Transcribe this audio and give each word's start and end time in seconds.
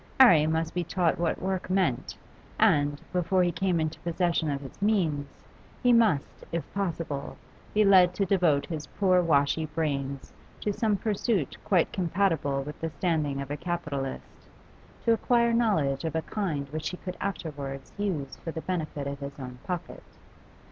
'Arry 0.19 0.47
must 0.47 0.73
be 0.73 0.83
taught 0.83 1.19
what 1.19 1.39
work 1.39 1.69
meant, 1.69 2.17
and, 2.59 2.99
before 3.13 3.43
he 3.43 3.51
came 3.51 3.79
into 3.79 3.99
possession 3.99 4.49
of 4.49 4.61
his 4.61 4.81
means, 4.81 5.27
he 5.83 5.93
must, 5.93 6.43
if 6.51 6.63
possible, 6.73 7.37
be 7.75 7.85
led 7.85 8.11
to 8.15 8.25
devote 8.25 8.65
his 8.65 8.87
poor 8.87 9.21
washy 9.21 9.67
brains 9.67 10.33
to 10.59 10.73
some 10.73 10.97
pursuit 10.97 11.55
quite 11.63 11.93
compatible 11.93 12.63
with 12.63 12.81
the 12.81 12.89
standing 12.89 13.39
of 13.39 13.51
a 13.51 13.57
capitalist, 13.57 14.47
to 15.05 15.13
acquire 15.13 15.53
knowledge 15.53 16.03
of 16.03 16.15
a 16.15 16.23
kind 16.23 16.67
which 16.69 16.89
he 16.89 16.97
could 16.97 17.15
afterwards 17.21 17.93
use 17.95 18.37
for 18.37 18.49
the 18.51 18.61
benefit 18.61 19.05
of 19.05 19.19
his 19.19 19.37
own 19.37 19.59
pocket. 19.67 20.01